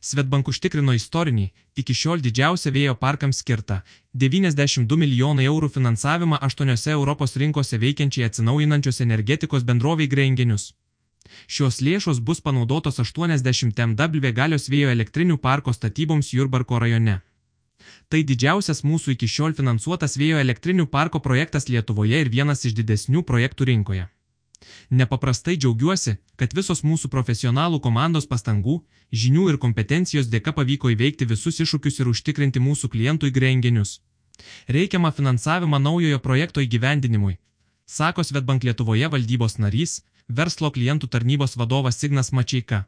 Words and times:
Svetbank 0.00 0.48
užtikrino 0.48 0.94
istorinį, 0.96 1.50
iki 1.76 1.94
šiol 2.00 2.22
didžiausią 2.24 2.70
vėjo 2.72 2.94
parkams 3.00 3.42
skirtą 3.42 3.82
92 4.22 4.96
milijonai 5.02 5.44
eurų 5.50 5.68
finansavimą 5.74 6.38
aštuoniose 6.46 6.94
Europos 6.94 7.36
rinkose 7.42 7.76
veikiančiai 7.82 8.24
atsinaujinančios 8.30 9.02
energetikos 9.04 9.66
bendroviai 9.70 10.08
Grengenius. 10.08 10.70
Šios 11.46 11.82
lėšos 11.84 12.22
bus 12.24 12.40
panaudotos 12.40 13.00
80 13.04 13.82
MW 13.90 14.32
galios 14.32 14.70
vėjo 14.72 14.88
elektrinių 14.96 15.36
parko 15.36 15.74
statyboms 15.76 16.32
Jurbarko 16.32 16.80
rajone. 16.80 17.20
Tai 18.08 18.22
didžiausias 18.30 18.80
mūsų 18.84 19.14
iki 19.16 19.28
šiol 19.28 19.52
finansuotas 19.58 20.16
vėjo 20.20 20.40
elektrinių 20.40 20.88
parko 20.96 21.20
projektas 21.20 21.68
Lietuvoje 21.68 22.24
ir 22.24 22.32
vienas 22.32 22.64
iš 22.64 22.74
didesnių 22.80 23.22
projektų 23.28 23.68
rinkoje. 23.72 24.08
Nepaprastai 24.90 25.56
džiaugiuosi, 25.56 26.16
kad 26.36 26.54
visos 26.56 26.82
mūsų 26.84 27.08
profesionalų 27.12 27.80
komandos 27.84 28.26
pastangų, 28.30 28.80
žinių 29.22 29.48
ir 29.52 29.58
kompetencijos 29.62 30.28
dėka 30.32 30.52
pavyko 30.56 30.92
įveikti 30.94 31.28
visus 31.32 31.60
iššūkius 31.64 32.00
ir 32.00 32.10
užtikrinti 32.12 32.60
mūsų 32.60 32.90
klientų 32.92 33.30
įgrenginius. 33.30 34.00
Reikiamą 34.68 35.12
finansavimą 35.16 35.78
naujojo 35.78 36.18
projekto 36.18 36.64
įgyvendinimui, 36.64 37.38
sako 37.86 38.24
Svetbank 38.24 38.64
Lietuvoje 38.64 39.08
valdybos 39.12 39.58
narys, 39.58 40.00
verslo 40.28 40.70
klientų 40.70 41.10
tarnybos 41.14 41.56
vadovas 41.56 42.00
Signas 42.00 42.32
Mačiaika. 42.32 42.84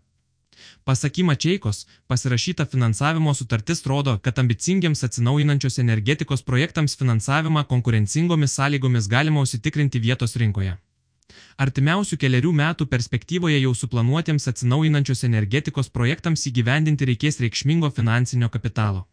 Pasaky 0.84 1.22
Mačiaikos, 1.24 1.86
pasirašyta 2.06 2.66
finansavimo 2.66 3.34
sutartis 3.34 3.84
rodo, 3.86 4.18
kad 4.18 4.38
ambicingiams 4.38 5.04
atsinaujinančios 5.04 5.78
energetikos 5.78 6.42
projektams 6.42 6.96
finansavimą 7.00 7.64
konkurencingomis 7.64 8.56
sąlygomis 8.58 9.08
galima 9.08 9.40
užsitikrinti 9.40 9.98
vietos 9.98 10.36
rinkoje. 10.36 10.76
Artimiausių 11.64 12.18
keliarių 12.24 12.52
metų 12.58 12.86
perspektyvoje 12.92 13.60
jau 13.60 13.72
suplanuotiems 13.74 14.48
atsinaujinančios 14.52 15.24
energetikos 15.28 15.88
projektams 15.96 16.46
įgyvendinti 16.50 17.08
reikės 17.12 17.40
reikšmingo 17.44 17.90
finansinio 17.96 18.50
kapitalo. 18.56 19.06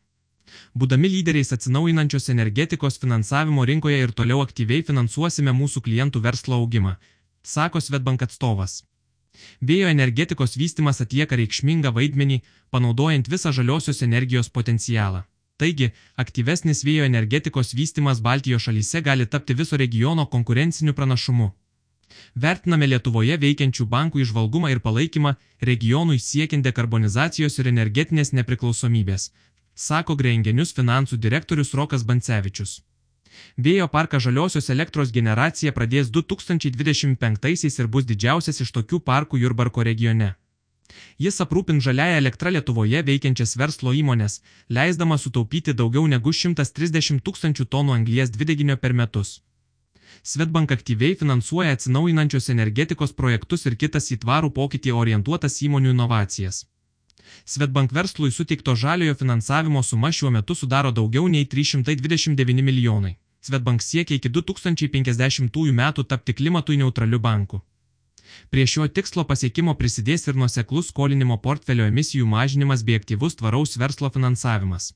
Būdami 0.73 1.09
lyderiais 1.13 1.53
atsinaujinančios 1.55 2.29
energetikos 2.33 2.99
finansavimo 3.01 3.65
rinkoje 3.69 4.03
ir 4.03 4.13
toliau 4.19 4.41
aktyviai 4.45 4.85
finansuosime 4.85 5.53
mūsų 5.61 5.83
klientų 5.87 6.21
verslo 6.25 6.61
augimą, 6.61 6.95
sako 7.43 7.81
Svetbank 7.81 8.25
atstovas. 8.27 8.83
Vėjo 9.61 9.89
energetikos 9.93 10.57
vystimas 10.59 11.01
atlieka 11.05 11.37
reikšmingą 11.39 11.91
vaidmenį, 11.95 12.39
panaudojant 12.73 13.29
visą 13.33 13.53
žaliosios 13.55 14.01
energijos 14.07 14.49
potencialą. 14.57 15.23
Taigi, 15.59 15.89
aktyvesnis 16.23 16.85
vėjo 16.87 17.05
energetikos 17.07 17.73
vystimas 17.75 18.21
Baltijos 18.25 18.65
šalyse 18.67 19.01
gali 19.07 19.25
tapti 19.33 19.55
viso 19.61 19.79
regiono 19.81 20.25
konkurenciniu 20.35 20.93
pranašumu. 20.99 21.49
Vertiname 22.35 22.87
Lietuvoje 22.87 23.37
veikiančių 23.43 23.85
bankų 23.93 24.23
išvalgumą 24.25 24.71
ir 24.73 24.81
palaikymą 24.85 25.35
regionui 25.69 26.19
siekiant 26.19 26.65
dekarbonizacijos 26.65 27.59
ir 27.59 27.71
energetinės 27.71 28.33
nepriklausomybės, 28.39 29.31
sako 29.75 30.15
Grengenius 30.15 30.75
finansų 30.77 31.17
direktorius 31.17 31.73
Rokas 31.73 32.03
Bancevičius. 32.03 32.81
Vėjo 33.57 33.87
parką 33.87 34.19
žaliosios 34.19 34.69
elektros 34.73 35.11
generacija 35.15 35.71
pradės 35.71 36.09
2025 36.11 37.79
ir 37.79 37.87
bus 37.87 38.05
didžiausias 38.11 38.61
iš 38.65 38.71
tokių 38.77 38.99
parkų 39.09 39.41
Jurbarko 39.43 39.83
regione. 39.83 40.35
Jis 41.21 41.37
aprūpin 41.43 41.81
žaliąją 41.85 42.17
elektrą 42.21 42.51
Lietuvoje 42.55 43.03
veikiančias 43.09 43.55
verslo 43.61 43.93
įmonės, 43.93 44.39
leisdama 44.77 45.17
sutaupyti 45.21 45.75
daugiau 45.81 46.07
negu 46.07 46.33
130 46.33 47.21
tūkstančių 47.27 47.67
tonų 47.75 47.95
anglies 47.99 48.33
dvideginio 48.33 48.77
per 48.77 48.97
metus. 49.01 49.39
Svetbank 50.23 50.71
aktyviai 50.71 51.15
finansuoja 51.19 51.75
atsinaujinančios 51.77 52.49
energetikos 52.53 53.13
projektus 53.13 53.65
ir 53.65 53.77
kitas 53.83 54.11
į 54.13 54.19
tvarų 54.25 54.51
pokytį 54.57 54.93
orientuotas 55.03 55.61
įmonių 55.67 55.95
inovacijas. 55.95 56.65
Svetbank 57.45 57.93
verslui 57.93 58.31
suteikto 58.31 58.75
žaliojo 58.75 59.15
finansavimo 59.15 59.83
suma 59.83 60.11
šiuo 60.11 60.31
metu 60.31 60.55
sudaro 60.55 60.91
daugiau 60.91 61.27
nei 61.27 61.45
329 61.45 62.61
milijonai. 62.69 63.15
Svetbank 63.41 63.81
siekia 63.81 64.19
iki 64.19 64.29
2050 64.29 65.73
metų 65.81 66.03
tapti 66.03 66.33
klimatui 66.33 66.77
neutraliu 66.77 67.19
banku. 67.19 67.61
Prie 68.49 68.65
šio 68.67 68.87
tikslo 68.87 69.23
pasiekimo 69.29 69.73
prisidės 69.79 70.27
ir 70.27 70.35
nuoseklus 70.35 70.91
skolinimo 70.91 71.37
portfelio 71.37 71.87
emisijų 71.89 72.27
mažinimas 72.29 72.83
bei 72.83 72.99
aktyvus 72.99 73.39
tvaraus 73.39 73.77
verslo 73.77 74.09
finansavimas. 74.13 74.93